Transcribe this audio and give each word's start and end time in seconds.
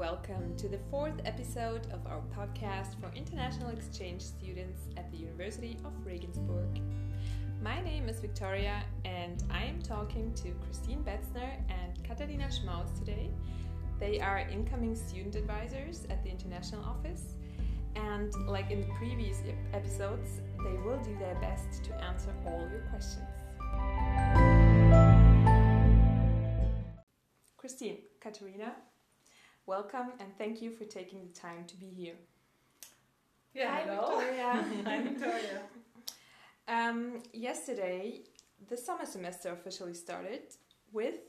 welcome 0.00 0.56
to 0.56 0.66
the 0.66 0.78
fourth 0.90 1.20
episode 1.26 1.86
of 1.92 2.00
our 2.06 2.22
podcast 2.34 2.98
for 2.98 3.14
international 3.14 3.68
exchange 3.68 4.22
students 4.22 4.88
at 4.96 5.10
the 5.12 5.18
University 5.18 5.76
of 5.84 5.92
Regensburg. 6.06 6.80
My 7.62 7.82
name 7.82 8.08
is 8.08 8.18
Victoria, 8.18 8.82
and 9.04 9.44
I 9.50 9.62
am 9.64 9.82
talking 9.82 10.32
to 10.36 10.52
Christine 10.64 11.04
Betzner 11.04 11.50
and 11.68 12.02
Katharina 12.02 12.48
Schmaus 12.48 12.98
today. 12.98 13.28
They 13.98 14.20
are 14.20 14.38
incoming 14.38 14.96
student 14.96 15.34
advisors 15.34 16.06
at 16.08 16.24
the 16.24 16.30
international 16.30 16.82
office, 16.82 17.34
and 17.94 18.32
like 18.48 18.70
in 18.70 18.80
the 18.80 18.88
previous 18.96 19.42
episodes, 19.74 20.40
they 20.64 20.78
will 20.78 20.98
do 21.04 21.14
their 21.18 21.34
best 21.42 21.84
to 21.84 21.94
answer 22.02 22.34
all 22.46 22.66
your 22.72 22.88
questions. 22.88 23.28
Christine, 27.58 27.98
Katharina, 28.18 28.76
welcome 29.70 30.10
and 30.18 30.36
thank 30.36 30.60
you 30.60 30.68
for 30.68 30.84
taking 30.84 31.20
the 31.24 31.32
time 31.32 31.64
to 31.64 31.76
be 31.76 31.86
here. 31.86 32.18
Yeah, 33.54 33.70
Hi, 33.70 33.82
hello. 33.82 34.18
Victoria. 34.18 34.64
Hi, 34.84 35.02
Victoria. 35.02 35.60
Um, 36.66 37.22
yesterday, 37.32 38.22
the 38.68 38.76
summer 38.76 39.06
semester 39.06 39.52
officially 39.52 39.94
started 39.94 40.42
with 40.92 41.20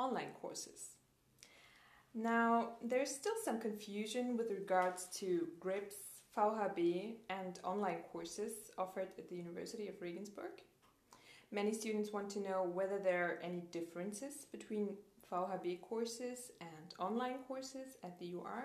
online 0.00 0.32
courses. 0.42 0.96
Now, 2.16 2.70
there's 2.82 3.14
still 3.14 3.38
some 3.44 3.60
confusion 3.60 4.36
with 4.36 4.50
regards 4.50 5.06
to 5.20 5.46
GRIPS, 5.60 5.94
VHB, 6.36 7.18
and 7.30 7.60
online 7.62 8.00
courses 8.10 8.72
offered 8.76 9.10
at 9.18 9.28
the 9.28 9.36
University 9.36 9.86
of 9.86 9.94
Regensburg. 10.02 10.56
Many 11.52 11.72
students 11.72 12.12
want 12.12 12.28
to 12.30 12.40
know 12.40 12.68
whether 12.74 12.98
there 12.98 13.24
are 13.24 13.38
any 13.40 13.60
differences 13.70 14.46
between 14.50 14.96
VHB 15.34 15.80
courses 15.80 16.52
and 16.60 16.94
online 16.98 17.38
courses 17.48 17.96
at 18.04 18.18
the 18.18 18.34
UR, 18.34 18.64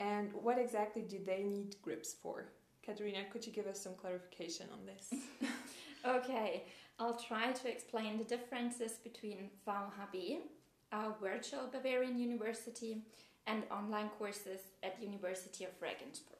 and 0.00 0.32
what 0.32 0.58
exactly 0.58 1.02
do 1.02 1.18
they 1.24 1.42
need 1.44 1.76
GRIPS 1.82 2.14
for? 2.22 2.46
Katharina, 2.84 3.24
could 3.32 3.46
you 3.46 3.52
give 3.52 3.66
us 3.66 3.80
some 3.80 3.94
clarification 3.94 4.66
on 4.72 4.80
this? 4.84 5.14
Okay, 6.06 6.62
I'll 7.00 7.16
try 7.16 7.50
to 7.50 7.68
explain 7.68 8.16
the 8.16 8.22
differences 8.22 8.92
between 9.02 9.50
VHB, 9.66 10.38
our 10.92 11.16
virtual 11.20 11.66
Bavarian 11.66 12.16
University, 12.16 13.02
and 13.48 13.64
online 13.72 14.10
courses 14.10 14.60
at 14.84 15.02
University 15.02 15.64
of 15.64 15.70
Regensburg. 15.80 16.38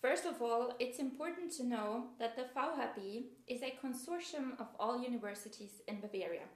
First 0.00 0.24
of 0.24 0.40
all, 0.40 0.72
it's 0.78 0.98
important 0.98 1.52
to 1.52 1.64
know 1.64 2.04
that 2.18 2.34
the 2.34 2.46
VHB 2.56 3.24
is 3.46 3.62
a 3.62 3.74
consortium 3.84 4.58
of 4.58 4.68
all 4.80 4.98
universities 5.02 5.82
in 5.86 6.00
Bavaria. 6.00 6.48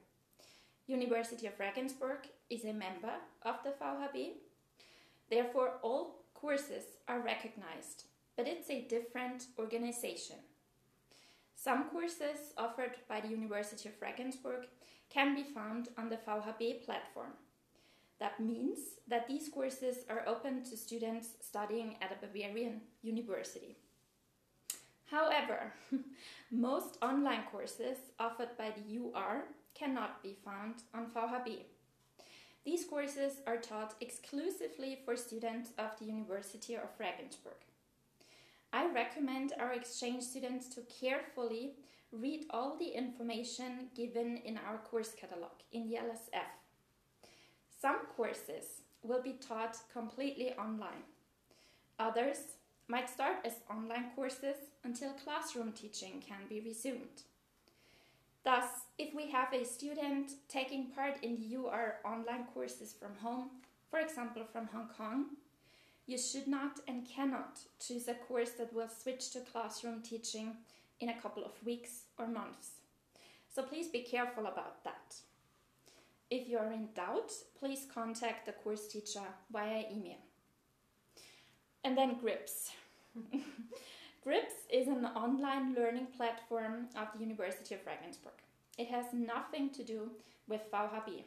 University 0.89 1.45
of 1.45 1.59
Regensburg 1.59 2.27
is 2.49 2.65
a 2.65 2.73
member 2.73 3.13
of 3.43 3.57
the 3.63 3.69
VHB. 3.79 4.31
Therefore, 5.29 5.73
all 5.83 6.25
courses 6.33 6.83
are 7.07 7.19
recognized, 7.19 8.05
but 8.35 8.47
it's 8.47 8.71
a 8.71 8.87
different 8.89 9.45
organization. 9.59 10.37
Some 11.53 11.89
courses 11.91 12.53
offered 12.57 12.95
by 13.07 13.21
the 13.21 13.27
University 13.27 13.87
of 13.87 14.01
Regensburg 14.01 14.65
can 15.11 15.35
be 15.35 15.43
found 15.43 15.89
on 15.95 16.09
the 16.09 16.17
VHB 16.17 16.83
platform. 16.85 17.33
That 18.19 18.39
means 18.39 18.79
that 19.07 19.27
these 19.27 19.47
courses 19.47 19.97
are 20.09 20.27
open 20.27 20.63
to 20.63 20.75
students 20.75 21.27
studying 21.39 21.97
at 22.01 22.11
a 22.11 22.25
Bavarian 22.25 22.81
university. 23.03 23.77
However, 25.05 25.73
most 26.51 26.97
online 27.01 27.43
courses 27.51 27.97
offered 28.19 28.57
by 28.57 28.71
the 28.71 28.97
UR 28.97 29.43
cannot 29.79 30.21
be 30.21 30.35
found 30.43 30.75
on 30.93 31.07
VHB. 31.07 31.59
These 32.65 32.85
courses 32.85 33.41
are 33.47 33.57
taught 33.57 33.95
exclusively 34.01 34.99
for 35.05 35.15
students 35.15 35.69
of 35.77 35.97
the 35.97 36.05
University 36.05 36.75
of 36.75 36.89
Regensburg. 36.99 37.61
I 38.73 38.91
recommend 38.91 39.53
our 39.57 39.73
exchange 39.73 40.23
students 40.23 40.67
to 40.75 40.81
carefully 40.81 41.75
read 42.11 42.45
all 42.49 42.75
the 42.75 42.89
information 42.89 43.87
given 43.95 44.37
in 44.37 44.57
our 44.57 44.77
course 44.77 45.13
catalog 45.19 45.51
in 45.71 45.87
the 45.87 45.95
LSF. 45.95 46.51
Some 47.81 47.99
courses 48.15 48.81
will 49.01 49.21
be 49.21 49.33
taught 49.33 49.77
completely 49.91 50.53
online. 50.53 51.05
Others 51.97 52.37
might 52.87 53.09
start 53.09 53.37
as 53.45 53.53
online 53.69 54.11
courses 54.15 54.57
until 54.83 55.13
classroom 55.13 55.71
teaching 55.71 56.21
can 56.27 56.47
be 56.49 56.59
resumed. 56.59 57.23
Thus, 58.43 58.65
if 58.97 59.13
we 59.13 59.29
have 59.31 59.53
a 59.53 59.65
student 59.65 60.31
taking 60.47 60.87
part 60.91 61.23
in 61.23 61.43
UR 61.53 61.97
online 62.05 62.45
courses 62.53 62.93
from 62.93 63.15
home, 63.21 63.49
for 63.89 63.99
example 63.99 64.43
from 64.51 64.67
Hong 64.67 64.89
Kong, 64.97 65.25
you 66.07 66.17
should 66.17 66.47
not 66.47 66.79
and 66.87 67.07
cannot 67.07 67.59
choose 67.79 68.07
a 68.07 68.15
course 68.15 68.51
that 68.51 68.73
will 68.73 68.87
switch 68.87 69.31
to 69.31 69.41
classroom 69.41 70.01
teaching 70.01 70.55
in 70.99 71.09
a 71.09 71.21
couple 71.21 71.43
of 71.43 71.63
weeks 71.65 72.05
or 72.17 72.27
months. 72.27 72.71
So 73.53 73.63
please 73.63 73.87
be 73.87 74.01
careful 74.01 74.47
about 74.47 74.83
that. 74.83 75.15
If 76.31 76.47
you 76.47 76.57
are 76.57 76.71
in 76.71 76.89
doubt, 76.95 77.31
please 77.59 77.85
contact 77.93 78.45
the 78.45 78.53
course 78.53 78.87
teacher 78.87 79.27
via 79.51 79.83
email. 79.91 80.19
And 81.83 81.97
then 81.97 82.19
GRIPS. 82.19 82.71
GRIPS 84.29 84.53
is 84.71 84.87
an 84.87 85.05
online 85.05 85.73
learning 85.73 86.05
platform 86.15 86.85
of 86.95 87.07
the 87.11 87.19
University 87.19 87.73
of 87.73 87.81
Regensburg. 87.83 88.37
It 88.77 88.87
has 88.89 89.05
nothing 89.11 89.71
to 89.71 89.83
do 89.83 90.11
with 90.47 90.69
VHB. 90.71 91.23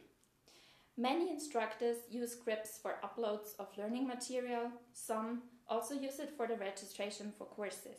Many 0.97 1.29
instructors 1.29 1.97
use 2.09 2.37
GRIPS 2.37 2.79
for 2.81 3.01
uploads 3.03 3.59
of 3.59 3.77
learning 3.77 4.07
material, 4.07 4.71
some 4.93 5.43
also 5.67 5.97
use 5.97 6.21
it 6.21 6.31
for 6.37 6.47
the 6.47 6.55
registration 6.55 7.33
for 7.37 7.45
courses. 7.45 7.99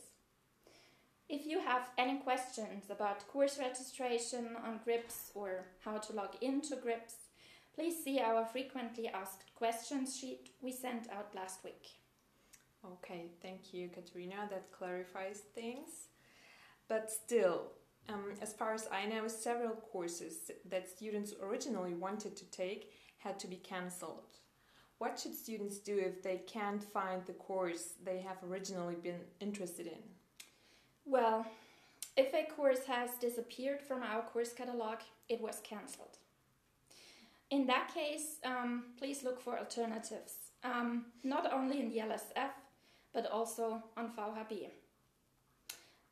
If 1.28 1.46
you 1.46 1.60
have 1.60 1.90
any 1.98 2.20
questions 2.20 2.86
about 2.90 3.28
course 3.28 3.60
registration 3.60 4.56
on 4.66 4.80
GRIPS 4.86 5.32
or 5.36 5.66
how 5.84 5.98
to 5.98 6.14
log 6.14 6.38
into 6.40 6.78
GRIPS, 6.78 7.16
please 7.76 8.02
see 8.02 8.22
our 8.22 8.46
frequently 8.46 9.10
asked 9.10 9.54
questions 9.54 10.18
sheet 10.18 10.52
we 10.62 10.72
sent 10.72 11.10
out 11.12 11.36
last 11.36 11.62
week. 11.66 12.03
Okay, 12.86 13.28
thank 13.42 13.74
you, 13.74 13.90
Katharina. 13.90 14.48
That 14.50 14.72
clarifies 14.72 15.42
things. 15.56 16.10
But 16.90 17.10
still, 17.10 17.72
um, 18.10 18.34
as 18.42 18.54
far 18.54 18.74
as 18.74 18.88
I 18.92 19.06
know, 19.06 19.28
several 19.28 19.76
courses 19.76 20.52
that 20.70 20.90
students 20.90 21.34
originally 21.42 21.94
wanted 21.94 22.36
to 22.36 22.46
take 22.52 22.92
had 23.20 23.40
to 23.40 23.48
be 23.48 23.56
cancelled. 23.56 24.40
What 24.98 25.18
should 25.18 25.34
students 25.34 25.78
do 25.78 25.98
if 25.98 26.22
they 26.22 26.42
can't 26.48 26.84
find 26.84 27.26
the 27.26 27.34
course 27.34 27.94
they 28.04 28.20
have 28.20 28.38
originally 28.48 28.96
been 28.96 29.22
interested 29.40 29.88
in? 29.88 30.00
Well, 31.06 31.46
if 32.16 32.34
a 32.34 32.50
course 32.52 32.86
has 32.86 33.12
disappeared 33.20 33.82
from 33.82 34.04
our 34.04 34.22
course 34.22 34.54
catalog, 34.54 35.00
it 35.30 35.42
was 35.42 35.62
cancelled. 35.64 36.18
In 37.50 37.66
that 37.68 37.94
case, 37.94 38.38
um, 38.46 38.86
please 38.98 39.24
look 39.24 39.42
for 39.42 39.58
alternatives, 39.58 40.34
um, 40.64 41.06
not 41.24 41.52
only 41.52 41.80
in 41.80 41.90
the 41.90 41.98
LSF, 41.98 42.52
but 43.14 43.30
also 43.32 43.84
on 43.96 44.12
VHB. 44.12 44.70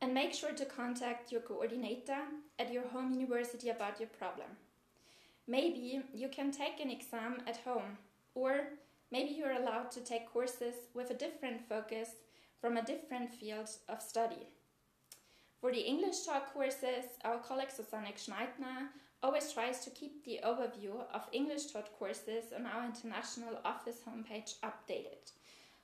And 0.01 0.13
make 0.13 0.33
sure 0.33 0.53
to 0.53 0.65
contact 0.65 1.31
your 1.31 1.41
coordinator 1.41 2.21
at 2.57 2.71
your 2.71 2.87
home 2.87 3.11
university 3.11 3.69
about 3.69 3.99
your 3.99 4.09
problem. 4.09 4.47
Maybe 5.47 6.01
you 6.13 6.29
can 6.29 6.51
take 6.51 6.79
an 6.79 6.89
exam 6.89 7.41
at 7.47 7.57
home, 7.57 7.97
or 8.35 8.69
maybe 9.11 9.33
you're 9.33 9.51
allowed 9.51 9.91
to 9.91 9.99
take 9.99 10.31
courses 10.31 10.75
with 10.93 11.11
a 11.11 11.15
different 11.15 11.67
focus 11.67 12.09
from 12.59 12.77
a 12.77 12.85
different 12.85 13.33
field 13.33 13.69
of 13.89 14.01
study. 14.01 14.47
For 15.59 15.71
the 15.71 15.81
English 15.81 16.25
talk 16.25 16.53
courses, 16.53 17.05
our 17.23 17.37
colleague 17.37 17.69
Susanne 17.69 18.13
Schneidner 18.15 18.89
always 19.21 19.51
tries 19.53 19.79
to 19.81 19.91
keep 19.91 20.25
the 20.25 20.39
overview 20.43 21.03
of 21.13 21.27
English 21.31 21.67
taught 21.67 21.91
courses 21.99 22.45
on 22.55 22.65
our 22.65 22.85
international 22.85 23.59
office 23.63 23.97
homepage 24.07 24.55
updated. 24.63 25.31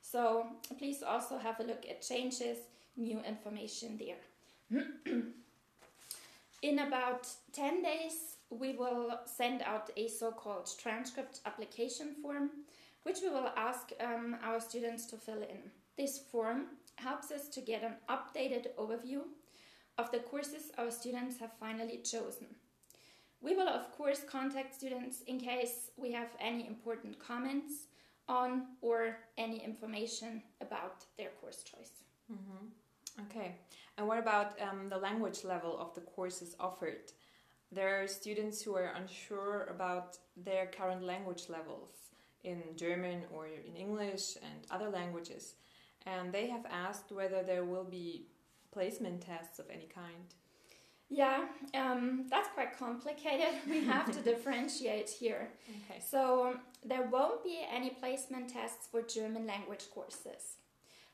So 0.10 0.48
please 0.78 1.04
also 1.04 1.38
have 1.38 1.60
a 1.60 1.64
look 1.64 1.86
at 1.90 2.02
changes, 2.02 2.60
new 2.96 3.20
information 3.22 4.00
there. 4.00 4.82
In 6.62 6.80
about 6.80 7.28
10 7.52 7.84
days, 7.84 8.38
we 8.50 8.72
will 8.74 9.20
send 9.26 9.62
out 9.64 9.90
a 9.98 10.08
so 10.08 10.32
called 10.32 10.70
transcript 10.80 11.42
application 11.46 12.16
form, 12.22 12.52
which 13.04 13.18
we 13.22 13.30
will 13.30 13.52
ask 13.58 13.92
um, 14.00 14.38
our 14.44 14.62
students 14.62 15.06
to 15.08 15.18
fill 15.18 15.42
in. 15.42 15.72
This 15.98 16.20
form 16.20 16.68
helps 16.96 17.30
us 17.32 17.50
to 17.50 17.60
get 17.60 17.84
an 17.84 17.96
updated 18.10 18.68
overview 18.80 19.24
of 19.98 20.10
the 20.12 20.20
courses 20.20 20.72
our 20.78 20.90
students 20.90 21.38
have 21.40 21.52
finally 21.60 21.98
chosen. 21.98 22.48
We 23.42 23.56
will, 23.56 23.68
of 23.68 23.92
course, 23.92 24.22
contact 24.24 24.74
students 24.74 25.22
in 25.28 25.40
case 25.40 25.92
we 25.98 26.14
have 26.14 26.30
any 26.40 26.66
important 26.66 27.20
comments 27.20 27.88
on 28.28 28.68
or 28.82 29.18
any 29.38 29.64
information 29.64 30.42
about 30.62 31.06
their 31.18 31.30
course 31.42 31.64
choice. 31.64 31.92
Mm-hmm. 32.32 33.26
Okay, 33.26 33.56
and 33.98 34.08
what 34.08 34.20
about 34.20 34.60
um, 34.62 34.90
the 34.90 34.98
language 34.98 35.44
level 35.44 35.78
of 35.80 35.94
the 35.96 36.02
courses 36.02 36.56
offered? 36.60 37.12
There 37.72 38.02
are 38.02 38.08
students 38.08 38.62
who 38.62 38.76
are 38.76 38.94
unsure 38.96 39.68
about 39.70 40.18
their 40.36 40.68
current 40.68 41.04
language 41.04 41.46
levels 41.50 41.90
in 42.44 42.62
German 42.76 43.24
or 43.34 43.48
in 43.48 43.76
English 43.76 44.38
and 44.38 44.66
other 44.72 44.90
languages. 44.90 45.56
And 46.06 46.32
they 46.32 46.48
have 46.48 46.66
asked 46.70 47.12
whether 47.12 47.44
there 47.44 47.66
will 47.66 47.84
be 47.84 48.28
placement 48.72 49.22
tests 49.22 49.60
of 49.60 49.66
any 49.70 49.88
kind. 49.94 50.34
Yeah, 51.10 51.46
um, 51.74 52.26
that's 52.30 52.50
quite 52.50 52.78
complicated. 52.78 53.54
We 53.70 53.86
have 53.86 54.12
to 54.12 54.22
differentiate 54.32 55.10
here. 55.10 55.50
Okay. 55.70 56.02
So, 56.02 56.58
there 56.86 57.08
won't 57.10 57.44
be 57.44 57.60
any 57.74 57.92
placement 57.92 58.50
tests 58.50 58.88
for 58.92 59.02
German 59.02 59.48
language 59.48 59.86
courses. 59.94 60.58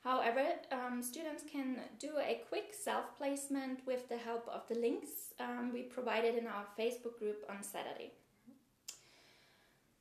However, 0.04 0.46
um, 0.72 1.02
students 1.02 1.44
can 1.50 1.78
do 1.98 2.12
a 2.20 2.42
quick 2.50 2.74
self 2.74 3.18
placement 3.18 3.80
with 3.86 4.10
the 4.10 4.18
help 4.18 4.50
of 4.50 4.68
the 4.68 4.76
links 4.76 5.34
um, 5.40 5.72
we 5.74 5.84
provided 5.84 6.36
in 6.36 6.48
our 6.48 6.66
Facebook 6.78 7.18
group 7.20 7.46
on 7.50 7.64
Saturday. 7.64 8.12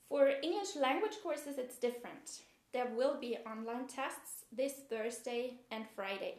For 0.09 0.29
English 0.43 0.75
language 0.77 1.17
courses, 1.23 1.57
it's 1.57 1.79
different. 1.79 2.43
There 2.73 2.89
will 2.97 3.17
be 3.21 3.37
online 3.47 3.87
tests 3.87 4.45
this 4.51 4.73
Thursday 4.91 5.55
and 5.71 5.85
Friday. 5.95 6.35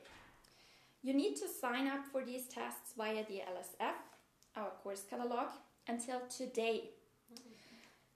You 1.06 1.14
need 1.14 1.36
to 1.36 1.50
sign 1.50 1.88
up 1.88 2.06
for 2.06 2.24
these 2.24 2.48
tests 2.48 2.94
via 2.98 3.26
the 3.26 3.42
LSF, 3.42 3.94
our 4.56 4.70
course 4.82 5.04
catalog, 5.10 5.50
until 5.86 6.22
today. 6.30 6.92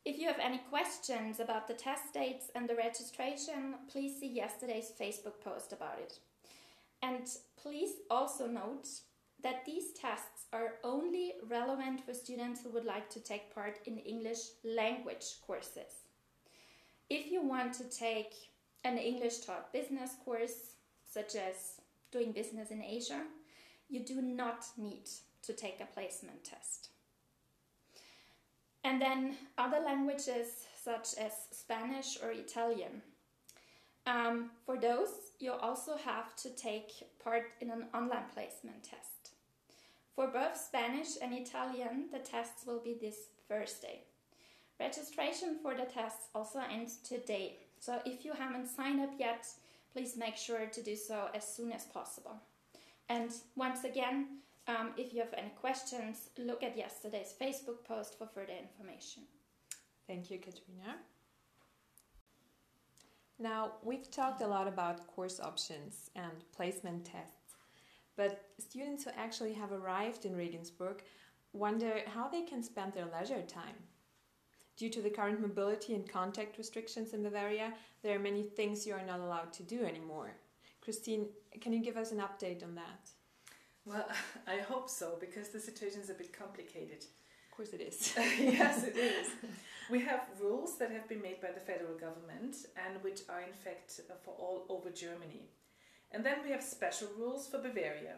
If 0.05 0.17
you 0.17 0.27
have 0.27 0.39
any 0.41 0.59
questions 0.69 1.41
about 1.41 1.67
the 1.67 1.73
test 1.73 2.13
dates 2.13 2.45
and 2.55 2.69
the 2.69 2.77
registration, 2.77 3.75
please 3.91 4.17
see 4.17 4.27
yesterday's 4.27 4.93
Facebook 4.97 5.41
post 5.43 5.73
about 5.73 5.99
it. 5.99 6.19
And 7.01 7.27
please 7.61 7.91
also 8.09 8.47
note 8.47 8.87
that 9.43 9.65
these 9.65 9.91
tests 9.91 10.45
are 10.53 10.75
only 10.85 11.33
relevant 11.49 12.05
for 12.05 12.13
students 12.13 12.61
who 12.61 12.69
would 12.69 12.85
like 12.85 13.09
to 13.09 13.19
take 13.19 13.53
part 13.53 13.79
in 13.85 13.97
English 13.97 14.39
language 14.63 15.25
courses. 15.45 16.05
If 17.09 17.29
you 17.29 17.43
want 17.45 17.73
to 17.73 17.83
take 17.83 18.33
an 18.85 18.97
English 18.97 19.39
taught 19.39 19.73
business 19.73 20.11
course, 20.23 20.75
such 21.11 21.35
as 21.35 21.81
doing 22.11 22.31
business 22.31 22.71
in 22.71 22.81
Asia, 22.81 23.21
you 23.89 24.03
do 24.05 24.21
not 24.21 24.65
need 24.77 25.09
to 25.43 25.53
take 25.53 25.79
a 25.79 25.93
placement 25.93 26.43
test. 26.43 26.89
And 28.83 29.01
then 29.01 29.35
other 29.57 29.79
languages 29.79 30.47
such 30.81 31.17
as 31.19 31.33
Spanish 31.51 32.17
or 32.21 32.31
Italian. 32.31 33.01
Um, 34.05 34.51
for 34.65 34.77
those, 34.77 35.09
you 35.39 35.51
also 35.51 35.97
have 35.97 36.35
to 36.37 36.49
take 36.49 36.91
part 37.21 37.43
in 37.59 37.69
an 37.69 37.87
online 37.93 38.29
placement 38.33 38.83
test. 38.83 39.31
For 40.15 40.27
both 40.27 40.57
Spanish 40.57 41.09
and 41.21 41.33
Italian, 41.33 42.05
the 42.11 42.19
tests 42.19 42.65
will 42.65 42.79
be 42.79 42.97
this 42.99 43.17
Thursday. 43.49 44.03
Registration 44.79 45.57
for 45.61 45.75
the 45.75 45.85
tests 45.85 46.27
also 46.33 46.59
ends 46.71 46.97
today, 46.97 47.57
so 47.79 47.99
if 48.05 48.23
you 48.23 48.33
haven't 48.33 48.67
signed 48.67 49.01
up 49.01 49.13
yet, 49.19 49.45
please 49.93 50.17
make 50.17 50.37
sure 50.37 50.65
to 50.65 50.83
do 50.83 50.95
so 50.95 51.29
as 51.33 51.47
soon 51.47 51.71
as 51.71 51.85
possible. 51.85 52.37
And 53.09 53.31
once 53.55 53.83
again, 53.83 54.39
um, 54.67 54.91
if 54.97 55.13
you 55.13 55.21
have 55.21 55.33
any 55.37 55.51
questions, 55.61 56.29
look 56.37 56.61
at 56.61 56.77
yesterday's 56.77 57.33
Facebook 57.39 57.85
post 57.85 58.17
for 58.17 58.27
further 58.27 58.53
information. 58.53 59.23
Thank 60.07 60.29
you, 60.29 60.39
Katrina. 60.39 60.97
Now, 63.39 63.73
we've 63.83 64.09
talked 64.09 64.41
a 64.41 64.47
lot 64.47 64.67
about 64.67 65.07
course 65.07 65.39
options 65.39 66.09
and 66.15 66.43
placement 66.55 67.05
tests, 67.05 67.55
but 68.15 68.45
students 68.57 69.03
who 69.03 69.11
actually 69.15 69.53
have 69.53 69.71
arrived 69.71 70.25
in 70.25 70.35
Regensburg 70.35 71.03
wonder 71.53 72.01
how 72.07 72.27
they 72.27 72.41
can 72.41 72.63
spend 72.63 72.93
their 72.93 73.05
leisure 73.05 73.43
time. 73.43 73.75
Due 74.77 74.89
to 74.89 75.01
the 75.01 75.09
current 75.09 75.41
mobility 75.41 75.95
and 75.95 76.07
contact 76.07 76.57
restrictions 76.59 77.13
in 77.13 77.23
Bavaria, 77.23 77.73
there 78.03 78.15
are 78.15 78.19
many 78.19 78.43
things 78.43 78.85
you 78.85 78.93
are 78.93 79.05
not 79.05 79.19
allowed 79.19 79.51
to 79.53 79.63
do 79.63 79.83
anymore. 79.83 80.35
Christine, 80.81 81.29
can 81.59 81.73
you 81.73 81.83
give 81.83 81.97
us 81.97 82.11
an 82.11 82.19
update 82.19 82.63
on 82.63 82.75
that? 82.75 83.09
Well, 83.85 84.07
I 84.47 84.57
hope 84.57 84.87
so 84.89 85.17
because 85.19 85.49
the 85.49 85.59
situation 85.59 86.01
is 86.01 86.11
a 86.11 86.13
bit 86.13 86.31
complicated. 86.31 87.03
Of 87.49 87.57
course, 87.57 87.69
it 87.73 87.81
is. 87.81 88.13
yes, 88.39 88.83
it 88.83 88.95
is. 88.97 89.29
We 89.89 89.99
have 90.01 90.27
rules 90.39 90.77
that 90.77 90.91
have 90.91 91.09
been 91.09 91.23
made 91.23 91.41
by 91.41 91.51
the 91.51 91.59
federal 91.59 91.97
government 91.97 92.57
and 92.85 93.01
which 93.01 93.21
are 93.29 93.41
in 93.41 93.53
fact 93.53 93.99
uh, 94.09 94.13
for 94.23 94.35
all 94.37 94.65
over 94.69 94.91
Germany. 94.91 95.49
And 96.11 96.23
then 96.23 96.37
we 96.43 96.51
have 96.51 96.61
special 96.61 97.07
rules 97.17 97.47
for 97.47 97.57
Bavaria. 97.57 98.17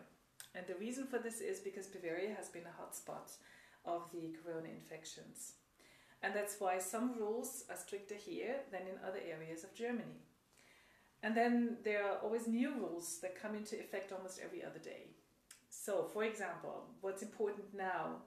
And 0.55 0.67
the 0.67 0.75
reason 0.75 1.07
for 1.07 1.19
this 1.19 1.39
is 1.39 1.59
because 1.59 1.87
Bavaria 1.87 2.35
has 2.35 2.49
been 2.49 2.63
a 2.63 2.81
hotspot 2.81 3.31
of 3.85 4.11
the 4.11 4.35
corona 4.43 4.67
infections. 4.67 5.53
And 6.21 6.35
that's 6.35 6.59
why 6.59 6.79
some 6.79 7.17
rules 7.17 7.63
are 7.69 7.77
stricter 7.77 8.15
here 8.15 8.57
than 8.71 8.81
in 8.81 9.07
other 9.07 9.19
areas 9.25 9.63
of 9.63 9.73
Germany. 9.73 10.19
And 11.23 11.35
then 11.35 11.77
there 11.83 12.05
are 12.05 12.17
always 12.17 12.47
new 12.47 12.73
rules 12.73 13.19
that 13.21 13.41
come 13.41 13.55
into 13.55 13.79
effect 13.79 14.11
almost 14.11 14.39
every 14.43 14.63
other 14.63 14.79
day. 14.79 15.07
So, 15.69 16.09
for 16.13 16.23
example, 16.23 16.85
what's 17.01 17.21
important 17.21 17.73
now? 17.75 18.23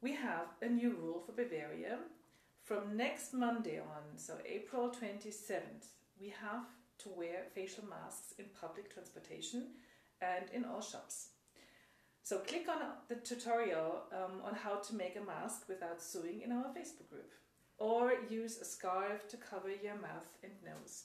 We 0.00 0.14
have 0.14 0.46
a 0.62 0.68
new 0.68 0.90
rule 0.90 1.20
for 1.20 1.32
Bavaria. 1.32 1.98
From 2.64 2.96
next 2.96 3.32
Monday 3.32 3.80
on, 3.80 4.16
so 4.16 4.34
April 4.46 4.90
27th, 4.90 5.86
we 6.20 6.32
have 6.40 6.66
to 6.98 7.08
wear 7.08 7.44
facial 7.54 7.84
masks 7.88 8.34
in 8.38 8.44
public 8.60 8.92
transportation 8.92 9.68
and 10.20 10.44
in 10.52 10.64
all 10.64 10.80
shops. 10.80 11.28
So 12.28 12.40
click 12.40 12.68
on 12.68 12.82
the 13.08 13.14
tutorial 13.14 14.02
um, 14.12 14.42
on 14.44 14.54
how 14.54 14.74
to 14.80 14.94
make 14.94 15.16
a 15.16 15.24
mask 15.24 15.62
without 15.66 16.02
sewing 16.02 16.42
in 16.42 16.52
our 16.52 16.66
Facebook 16.76 17.08
group. 17.08 17.32
Or 17.78 18.12
use 18.28 18.58
a 18.58 18.66
scarf 18.66 19.26
to 19.28 19.38
cover 19.38 19.70
your 19.70 19.94
mouth 19.94 20.28
and 20.42 20.52
nose. 20.62 21.04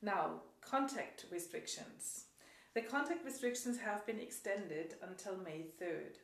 Now, 0.00 0.40
contact 0.62 1.26
restrictions. 1.30 2.24
The 2.72 2.80
contact 2.80 3.22
restrictions 3.22 3.78
have 3.80 4.06
been 4.06 4.18
extended 4.18 4.94
until 5.06 5.36
May 5.36 5.66
3rd. 5.78 6.16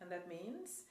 And 0.00 0.08
that 0.12 0.28
means 0.28 0.84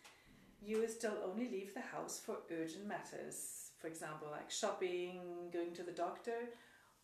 you 0.61 0.81
will 0.81 0.89
still 0.89 1.15
only 1.25 1.47
leave 1.47 1.73
the 1.73 1.79
house 1.79 2.19
for 2.19 2.39
urgent 2.51 2.85
matters. 2.85 3.71
For 3.79 3.87
example, 3.87 4.27
like 4.29 4.51
shopping, 4.51 5.21
going 5.53 5.73
to 5.75 5.83
the 5.83 5.93
doctor, 5.93 6.49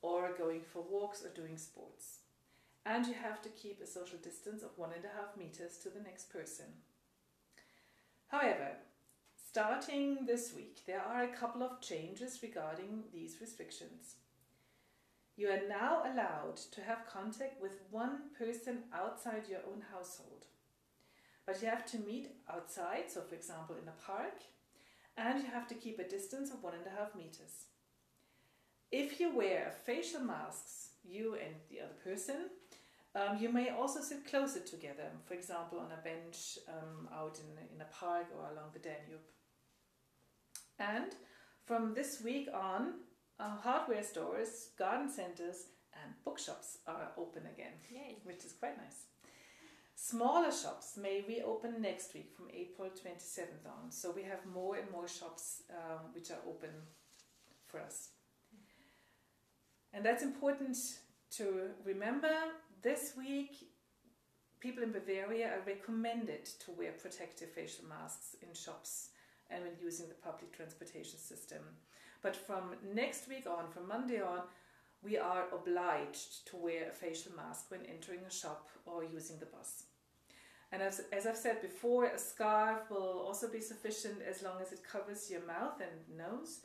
or 0.01 0.35
going 0.37 0.59
for 0.59 0.83
walks 0.83 1.23
or 1.23 1.29
doing 1.29 1.57
sports 1.57 2.17
and 2.85 3.05
you 3.05 3.13
have 3.13 3.41
to 3.41 3.49
keep 3.49 3.81
a 3.81 3.87
social 3.87 4.17
distance 4.19 4.63
of 4.63 4.77
one 4.77 4.91
and 4.95 5.05
a 5.05 5.15
half 5.15 5.37
meters 5.37 5.77
to 5.79 5.89
the 5.89 5.99
next 5.99 6.31
person. 6.31 6.65
However, 8.27 8.77
starting 9.35 10.25
this 10.25 10.53
week, 10.55 10.81
there 10.85 11.01
are 11.01 11.23
a 11.23 11.35
couple 11.35 11.63
of 11.63 11.81
changes 11.81 12.39
regarding 12.41 13.03
these 13.13 13.37
restrictions. 13.41 14.15
You 15.35 15.49
are 15.49 15.67
now 15.67 16.03
allowed 16.03 16.57
to 16.73 16.81
have 16.81 17.07
contact 17.07 17.61
with 17.61 17.79
one 17.89 18.31
person 18.37 18.83
outside 18.93 19.47
your 19.49 19.61
own 19.71 19.83
household. 19.93 20.45
But 21.45 21.61
you 21.61 21.69
have 21.69 21.85
to 21.87 21.99
meet 21.99 22.27
outside, 22.51 23.09
so 23.09 23.21
for 23.21 23.35
example 23.35 23.75
in 23.81 23.87
a 23.87 24.05
park, 24.05 24.43
and 25.17 25.41
you 25.41 25.49
have 25.49 25.67
to 25.69 25.75
keep 25.75 25.97
a 25.97 26.07
distance 26.07 26.51
of 26.51 26.61
one 26.61 26.73
and 26.73 26.85
a 26.85 26.99
half 26.99 27.15
meters. 27.15 27.65
If 28.91 29.19
you 29.19 29.35
wear 29.35 29.71
facial 29.85 30.21
masks, 30.21 30.89
you 31.03 31.35
and 31.35 31.55
the 31.69 31.81
other 31.81 31.95
person, 32.03 32.49
um, 33.15 33.37
you 33.39 33.51
may 33.51 33.69
also 33.69 34.01
sit 34.01 34.25
closer 34.25 34.59
together, 34.59 35.09
for 35.25 35.33
example, 35.33 35.79
on 35.79 35.91
a 35.91 36.01
bench 36.03 36.59
um, 36.67 37.07
out 37.13 37.39
in, 37.39 37.75
in 37.75 37.81
a 37.81 37.85
park 37.85 38.27
or 38.35 38.51
along 38.51 38.69
the 38.73 38.79
Danube. 38.79 39.25
And 40.79 41.15
from 41.65 41.93
this 41.93 42.21
week 42.23 42.47
on, 42.53 42.93
uh, 43.39 43.57
hardware 43.57 44.03
stores, 44.03 44.69
garden 44.77 45.09
centers, 45.09 45.67
and 46.03 46.13
bookshops 46.23 46.77
are 46.87 47.11
open 47.17 47.43
again, 47.53 47.73
Yay. 47.91 48.17
which 48.23 48.45
is 48.45 48.53
quite 48.53 48.77
nice. 48.77 49.05
Smaller 49.95 50.51
shops 50.51 50.95
may 50.95 51.25
reopen 51.27 51.81
next 51.81 52.13
week 52.13 52.31
from 52.35 52.47
April 52.53 52.89
27th 52.89 53.65
on. 53.65 53.91
So 53.91 54.11
we 54.11 54.23
have 54.23 54.45
more 54.45 54.77
and 54.77 54.89
more 54.91 55.07
shops 55.07 55.63
um, 55.69 56.13
which 56.13 56.31
are 56.31 56.39
open 56.47 56.69
for 57.67 57.81
us. 57.81 58.09
And 59.91 60.05
that's 60.05 60.23
important 60.23 60.77
to 61.31 61.71
remember 61.83 62.33
this 62.81 63.13
week, 63.17 63.69
people 64.59 64.83
in 64.83 64.91
Bavaria 64.91 65.47
are 65.47 65.65
recommended 65.65 66.45
to 66.45 66.71
wear 66.71 66.91
protective 66.91 67.49
facial 67.51 67.85
masks 67.85 68.35
in 68.41 68.53
shops 68.53 69.09
and 69.49 69.63
when 69.63 69.73
using 69.81 70.07
the 70.07 70.13
public 70.15 70.55
transportation 70.55 71.19
system. 71.19 71.59
But 72.21 72.35
from 72.35 72.75
next 72.93 73.27
week 73.27 73.47
on, 73.47 73.71
from 73.71 73.87
Monday 73.87 74.21
on, 74.21 74.41
we 75.01 75.17
are 75.17 75.45
obliged 75.53 76.47
to 76.47 76.57
wear 76.57 76.89
a 76.89 76.93
facial 76.93 77.31
mask 77.35 77.65
when 77.71 77.85
entering 77.85 78.19
a 78.27 78.31
shop 78.31 78.69
or 78.85 79.03
using 79.03 79.39
the 79.39 79.45
bus. 79.45 79.83
And 80.71 80.81
as, 80.81 81.01
as 81.11 81.25
I've 81.25 81.37
said 81.37 81.61
before, 81.61 82.05
a 82.05 82.19
scarf 82.19 82.91
will 82.91 83.23
also 83.25 83.47
be 83.49 83.61
sufficient 83.61 84.21
as 84.21 84.43
long 84.43 84.61
as 84.61 84.71
it 84.71 84.83
covers 84.83 85.29
your 85.31 85.45
mouth 85.45 85.81
and 85.81 86.17
nose. 86.17 86.59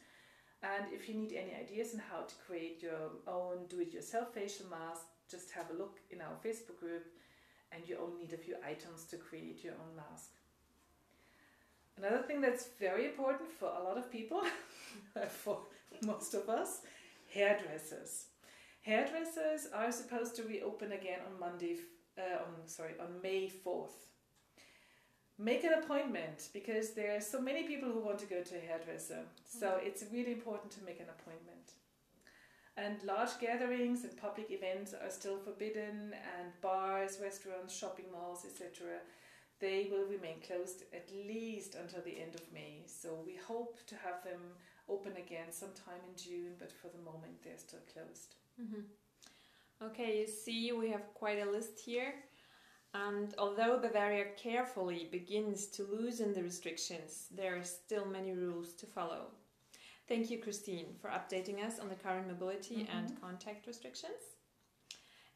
And 0.62 0.92
if 0.92 1.08
you 1.08 1.14
need 1.14 1.32
any 1.32 1.54
ideas 1.54 1.94
on 1.94 2.00
how 2.10 2.22
to 2.22 2.34
create 2.46 2.82
your 2.82 3.12
own 3.26 3.66
do 3.68 3.80
it 3.80 3.92
yourself 3.92 4.34
facial 4.34 4.66
mask, 4.68 5.06
just 5.30 5.50
have 5.52 5.70
a 5.70 5.78
look 5.78 5.98
in 6.10 6.20
our 6.20 6.36
Facebook 6.44 6.78
group 6.78 7.06
and 7.72 7.88
you 7.88 7.96
only 8.00 8.22
need 8.24 8.32
a 8.32 8.36
few 8.36 8.56
items 8.66 9.04
to 9.04 9.16
create 9.16 9.64
your 9.64 9.74
own 9.74 9.96
mask. 9.96 10.30
Another 11.96 12.22
thing 12.22 12.40
that's 12.40 12.68
very 12.78 13.06
important 13.06 13.50
for 13.50 13.72
a 13.78 13.82
lot 13.82 13.96
of 13.96 14.10
people, 14.10 14.42
for 15.28 15.58
most 16.02 16.34
of 16.34 16.48
us, 16.48 16.80
hairdressers. 17.32 18.26
Hairdressers 18.82 19.68
are 19.72 19.90
supposed 19.92 20.36
to 20.36 20.42
reopen 20.42 20.92
again 20.92 21.20
on 21.26 21.38
Monday, 21.40 21.78
uh, 22.18 22.42
on 22.42 22.66
sorry, 22.66 22.94
on 23.00 23.22
May 23.22 23.48
fourth. 23.48 24.06
Make 25.38 25.64
an 25.64 25.72
appointment 25.72 26.48
because 26.52 26.90
there 26.90 27.16
are 27.16 27.20
so 27.20 27.40
many 27.40 27.64
people 27.64 27.90
who 27.90 28.00
want 28.00 28.18
to 28.20 28.26
go 28.26 28.42
to 28.42 28.56
a 28.56 28.60
hairdresser. 28.60 29.22
So 29.44 29.80
it's 29.82 30.04
really 30.12 30.32
important 30.32 30.70
to 30.72 30.84
make 30.84 31.00
an 31.00 31.06
appointment. 31.08 31.72
And 32.76 33.02
large 33.04 33.38
gatherings 33.40 34.02
and 34.02 34.16
public 34.16 34.50
events 34.50 34.94
are 34.94 35.10
still 35.10 35.38
forbidden, 35.38 36.12
and 36.38 36.60
bars, 36.60 37.18
restaurants, 37.22 37.76
shopping 37.76 38.06
malls, 38.10 38.44
etc. 38.44 38.98
They 39.60 39.88
will 39.90 40.06
remain 40.06 40.40
closed 40.44 40.82
at 40.92 41.08
least 41.26 41.76
until 41.76 42.02
the 42.02 42.20
end 42.20 42.34
of 42.34 42.52
May. 42.52 42.82
So 42.86 43.20
we 43.24 43.36
hope 43.36 43.78
to 43.86 43.94
have 43.96 44.24
them 44.24 44.40
open 44.88 45.12
again 45.16 45.50
sometime 45.50 46.00
in 46.08 46.22
June, 46.22 46.54
but 46.58 46.72
for 46.72 46.88
the 46.88 47.02
moment 47.04 47.42
they're 47.42 47.58
still 47.58 47.80
closed. 47.92 48.34
Mm-hmm. 48.60 49.86
Okay, 49.86 50.20
you 50.20 50.26
see, 50.26 50.72
we 50.72 50.90
have 50.90 51.14
quite 51.14 51.40
a 51.40 51.50
list 51.50 51.78
here. 51.78 52.14
And 52.94 53.34
although 53.38 53.78
Bavaria 53.78 54.26
carefully 54.36 55.08
begins 55.10 55.66
to 55.68 55.82
loosen 55.82 56.32
the 56.32 56.42
restrictions, 56.42 57.26
there 57.34 57.56
are 57.56 57.64
still 57.64 58.06
many 58.06 58.32
rules 58.32 58.72
to 58.74 58.86
follow. 58.86 59.32
Thank 60.06 60.30
you, 60.30 60.38
Christine, 60.38 60.94
for 61.00 61.08
updating 61.08 61.64
us 61.64 61.78
on 61.78 61.88
the 61.88 61.94
current 61.94 62.26
mobility 62.28 62.76
Mhm. 62.84 62.88
and 62.94 63.20
contact 63.20 63.66
restrictions. 63.66 64.20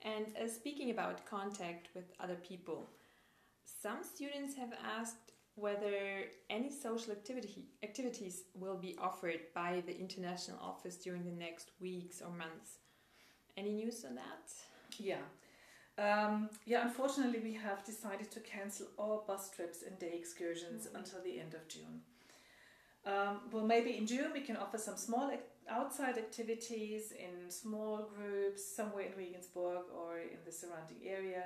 And 0.03 0.37
uh, 0.37 0.47
speaking 0.47 0.91
about 0.91 1.25
contact 1.27 1.89
with 1.95 2.13
other 2.21 2.37
people, 2.37 2.89
some 3.65 4.03
students 4.05 4.55
have 4.57 4.73
asked 4.75 5.33
whether 5.55 6.31
any 6.51 6.71
social 6.71 7.13
activity 7.13 7.67
activities 7.83 8.45
will 8.55 8.77
be 8.77 8.97
offered 8.99 9.41
by 9.55 9.81
the 9.81 9.99
international 9.99 10.59
office 10.61 10.97
during 10.99 11.25
the 11.25 11.33
next 11.33 11.73
weeks 11.81 12.21
or 12.23 12.31
months. 12.31 12.79
Any 13.57 13.73
news 13.73 14.05
on 14.05 14.15
that? 14.15 14.53
Yeah. 14.99 15.25
Um, 15.97 16.49
yeah, 16.65 16.83
unfortunately, 16.87 17.41
we 17.41 17.55
have 17.55 17.83
decided 17.85 18.31
to 18.31 18.41
cancel 18.41 18.87
all 18.97 19.25
bus 19.27 19.51
trips 19.51 19.83
and 19.83 19.99
day 19.99 20.13
excursions 20.17 20.87
Mhm. 20.87 20.95
until 20.95 21.23
the 21.23 21.41
end 21.41 21.55
of 21.55 21.67
June. 21.67 22.05
Um, 23.09 23.41
well, 23.51 23.65
maybe 23.65 23.97
in 23.97 24.07
June 24.07 24.31
we 24.35 24.41
can 24.41 24.57
offer 24.57 24.77
some 24.77 24.97
small 24.97 25.31
ac- 25.31 25.41
outside 25.71 26.19
activities 26.19 27.13
in 27.13 27.51
small 27.51 28.11
groups 28.15 28.63
somewhere 28.77 29.07
in 29.07 29.17
Regensburg 29.17 29.85
or 29.97 30.19
in 30.19 30.41
the 30.45 30.53
surrounding 30.53 31.01
area, 31.07 31.45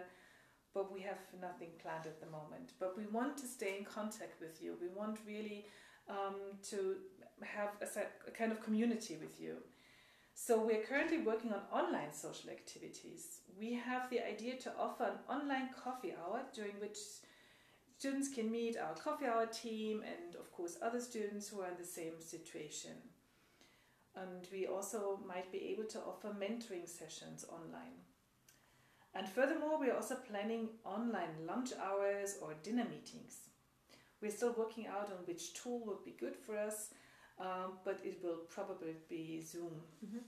but 0.75 0.93
we 0.93 1.01
have 1.03 1.21
nothing 1.41 1.69
planned 1.81 2.07
at 2.07 2.19
the 2.21 2.27
moment. 2.27 2.73
But 2.81 2.97
we 2.97 3.07
want 3.07 3.37
to 3.39 3.47
stay 3.47 3.77
in 3.79 3.85
contact 3.85 4.41
with 4.41 4.61
you. 4.61 4.77
We 4.81 4.89
want 4.89 5.19
really 5.25 5.67
um, 6.09 6.59
to 6.71 6.97
have 7.45 7.71
a, 7.81 8.29
a 8.29 8.33
kind 8.33 8.51
of 8.51 8.61
community 8.61 9.17
with 9.21 9.41
you. 9.41 9.59
So 10.35 10.65
we're 10.65 10.83
currently 10.83 11.19
working 11.19 11.53
on 11.53 11.61
online 11.71 12.13
social 12.13 12.51
activities. 12.51 13.41
We 13.57 13.75
have 13.75 14.11
the 14.11 14.27
idea 14.27 14.57
to 14.63 14.73
offer 14.77 15.05
an 15.05 15.19
online 15.29 15.69
coffee 15.85 16.13
hour 16.13 16.41
during 16.53 16.73
which 16.81 16.99
students 18.03 18.29
can 18.35 18.51
meet 18.51 18.77
our 18.77 18.95
coffee 18.97 19.27
hour 19.27 19.47
team 19.47 20.03
and 20.03 20.35
of 20.35 20.51
course 20.51 20.77
other 20.83 21.01
students 21.01 21.47
who 21.47 21.61
are 21.61 21.69
in 21.69 21.79
the 21.79 21.87
same 21.87 22.21
situation. 22.21 22.97
And 24.17 24.49
we 24.53 24.67
also 24.67 25.21
might 25.25 25.53
be 25.53 25.71
able 25.71 25.85
to 25.85 26.01
offer 26.01 26.31
mentoring 26.31 26.89
sessions 26.89 27.45
online. 27.49 27.99
And 29.15 29.29
furthermore, 29.29 29.79
we 29.79 29.89
are 29.89 29.95
also 29.95 30.17
planning 30.17 30.71
online 30.85 31.47
lunch 31.47 31.71
hours 31.81 32.39
or 32.43 32.55
dinner 32.65 32.85
meetings. 32.91 33.37
We're 34.21 34.33
still 34.33 34.55
working 34.59 34.89
out 34.89 35.13
on 35.13 35.25
which 35.27 35.55
tool 35.55 35.81
would 35.87 36.05
be 36.05 36.17
good 36.19 36.35
for 36.35 36.59
us, 36.59 36.89
um, 37.39 37.79
but 37.85 38.01
it 38.03 38.19
will 38.21 38.41
probably 38.49 38.97
be 39.09 39.41
Zoom. 39.41 39.81
Mm-hmm. 40.05 40.25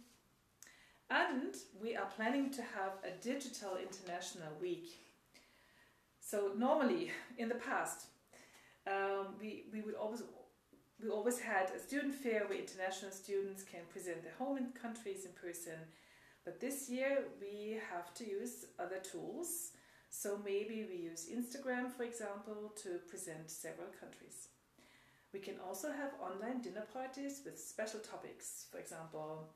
And 1.11 1.55
we 1.83 1.97
are 1.97 2.07
planning 2.07 2.51
to 2.53 2.63
have 2.63 2.93
a 3.03 3.21
digital 3.21 3.79
international 3.79 4.53
week. 4.61 5.04
So 6.25 6.53
normally 6.57 7.11
in 7.37 7.51
the 7.51 7.55
past, 7.57 8.07
um, 8.87 9.35
we, 9.39 9.65
we 9.73 9.83
would 9.83 9.95
always 9.95 10.23
we 11.03 11.11
always 11.11 11.39
had 11.39 11.71
a 11.77 11.79
student 11.79 12.15
fair 12.15 12.47
where 12.47 12.59
international 12.59 13.11
students 13.11 13.63
can 13.63 13.81
present 13.91 14.23
their 14.23 14.33
home 14.39 14.73
countries 14.81 15.27
in 15.27 15.33
person. 15.33 15.79
But 16.45 16.61
this 16.61 16.89
year 16.89 17.25
we 17.41 17.79
have 17.91 18.15
to 18.15 18.25
use 18.25 18.67
other 18.79 19.01
tools. 19.01 19.73
So 20.09 20.39
maybe 20.45 20.87
we 20.89 20.97
use 20.97 21.29
Instagram, 21.29 21.91
for 21.91 22.05
example, 22.05 22.73
to 22.85 23.01
present 23.11 23.51
several 23.51 23.89
countries. 24.01 24.49
We 25.33 25.41
can 25.41 25.57
also 25.67 25.89
have 25.89 26.13
online 26.23 26.63
dinner 26.63 26.87
parties 26.93 27.43
with 27.45 27.59
special 27.59 28.01
topics. 28.01 28.67
For 28.71 28.79
example, 28.79 29.51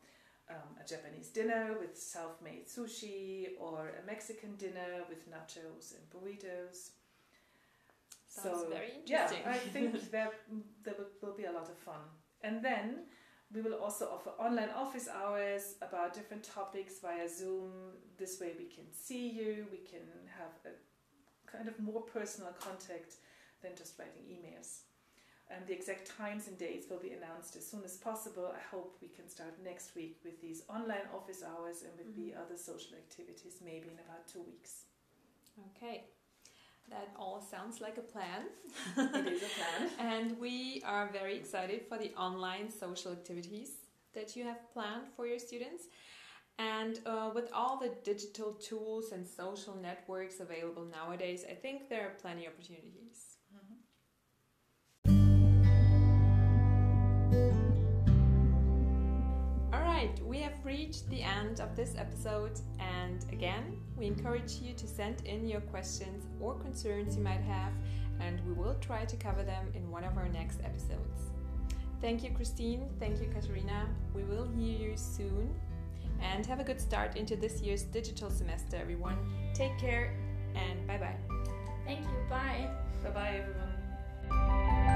um, 0.50 0.76
a 0.82 0.88
Japanese 0.88 1.28
dinner 1.28 1.76
with 1.78 1.96
self 1.96 2.40
made 2.42 2.66
sushi 2.66 3.48
or 3.60 3.92
a 4.02 4.06
Mexican 4.06 4.56
dinner 4.56 5.04
with 5.08 5.30
nachos 5.30 5.94
and 5.94 6.04
burritos. 6.10 6.90
Sounds 8.28 8.64
very 8.68 8.92
interesting. 9.00 9.40
Yeah. 9.44 9.50
I 9.50 9.58
think 9.74 10.10
there 10.10 10.30
will, 10.84 11.06
will 11.22 11.36
be 11.36 11.44
a 11.44 11.52
lot 11.52 11.68
of 11.68 11.76
fun. 11.78 12.00
And 12.42 12.64
then 12.64 13.06
we 13.54 13.62
will 13.62 13.74
also 13.74 14.06
offer 14.06 14.30
online 14.38 14.70
office 14.70 15.08
hours 15.08 15.74
about 15.80 16.14
different 16.14 16.44
topics 16.44 17.00
via 17.00 17.28
Zoom. 17.28 17.72
This 18.18 18.40
way 18.40 18.52
we 18.58 18.66
can 18.66 18.84
see 18.92 19.28
you, 19.28 19.66
we 19.72 19.78
can 19.78 20.06
have 20.38 20.52
a 20.66 21.50
kind 21.50 21.68
of 21.68 21.78
more 21.80 22.02
personal 22.02 22.52
contact 22.60 23.14
than 23.62 23.72
just 23.76 23.98
writing 23.98 24.22
emails. 24.30 24.80
And 25.50 25.66
the 25.66 25.72
exact 25.72 26.06
times 26.16 26.46
and 26.46 26.58
dates 26.58 26.88
will 26.90 26.98
be 26.98 27.12
announced 27.12 27.56
as 27.56 27.66
soon 27.66 27.82
as 27.84 27.96
possible. 27.96 28.52
I 28.54 28.60
hope 28.74 28.98
we 29.00 29.08
can 29.08 29.28
start 29.28 29.54
next 29.64 29.94
week 29.96 30.18
with 30.22 30.40
these 30.42 30.62
online 30.68 31.08
office 31.14 31.42
hours 31.42 31.82
and 31.82 31.96
with 31.96 32.14
the 32.14 32.32
Mhm. 32.32 32.40
other 32.42 32.56
social 32.56 32.96
activities 32.96 33.60
maybe 33.62 33.88
in 33.88 33.98
about 33.98 34.28
two 34.28 34.42
weeks. 34.42 34.84
Okay, 35.70 36.04
that 36.88 37.08
all 37.16 37.40
sounds 37.40 37.80
like 37.80 37.98
a 37.98 38.02
plan. 38.02 38.48
it 38.96 39.26
is 39.26 39.42
a 39.42 39.48
plan. 39.58 39.90
And 39.98 40.38
we 40.38 40.82
are 40.84 41.08
very 41.12 41.36
excited 41.36 41.86
for 41.88 41.98
the 41.98 42.14
online 42.14 42.70
social 42.70 43.12
activities 43.12 43.70
that 44.14 44.36
you 44.36 44.44
have 44.44 44.70
planned 44.72 45.08
for 45.16 45.26
your 45.26 45.38
students. 45.38 45.84
And 46.58 47.00
uh, 47.06 47.30
with 47.34 47.50
all 47.52 47.78
the 47.78 47.90
digital 48.04 48.52
tools 48.54 49.12
and 49.12 49.26
social 49.26 49.76
networks 49.76 50.40
available 50.40 50.84
nowadays, 50.84 51.44
I 51.50 51.54
think 51.54 51.88
there 51.88 52.06
are 52.08 52.14
plenty 52.20 52.46
of 52.46 52.54
opportunities. 52.54 53.37
All 59.72 59.80
right, 59.82 60.18
we 60.24 60.38
have 60.38 60.54
reached 60.64 61.08
the 61.10 61.22
end 61.22 61.60
of 61.60 61.76
this 61.76 61.94
episode, 61.98 62.58
and 62.78 63.24
again, 63.32 63.76
we 63.98 64.06
encourage 64.06 64.60
you 64.62 64.72
to 64.74 64.86
send 64.86 65.20
in 65.26 65.46
your 65.46 65.60
questions 65.60 66.24
or 66.40 66.54
concerns 66.54 67.16
you 67.16 67.22
might 67.22 67.42
have, 67.42 67.72
and 68.20 68.40
we 68.46 68.54
will 68.54 68.76
try 68.80 69.04
to 69.04 69.16
cover 69.16 69.42
them 69.42 69.66
in 69.74 69.90
one 69.90 70.04
of 70.04 70.16
our 70.16 70.28
next 70.28 70.60
episodes. 70.64 71.32
Thank 72.00 72.24
you, 72.24 72.30
Christine. 72.30 72.88
Thank 72.98 73.20
you, 73.20 73.26
Katharina. 73.26 73.88
We 74.14 74.22
will 74.22 74.48
hear 74.56 74.88
you 74.90 74.96
soon, 74.96 75.54
and 76.22 76.46
have 76.46 76.60
a 76.60 76.64
good 76.64 76.80
start 76.80 77.16
into 77.16 77.36
this 77.36 77.60
year's 77.60 77.82
digital 77.82 78.30
semester, 78.30 78.76
everyone. 78.76 79.18
Take 79.52 79.76
care, 79.78 80.14
and 80.54 80.86
bye 80.86 80.96
bye. 80.96 81.16
Thank 81.84 82.00
you. 82.00 82.30
Bye. 82.30 82.70
Bye 83.04 83.10
bye, 83.10 83.42
everyone. 83.42 84.86